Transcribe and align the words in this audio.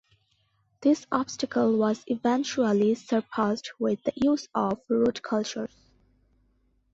This 0.81 1.05
obstacle 1.11 1.77
was 1.77 2.03
eventually 2.07 2.95
surpassed 2.95 3.71
with 3.77 4.01
the 4.01 4.13
use 4.15 4.47
of 4.55 4.81
root 4.89 5.21
cultures. 5.21 5.75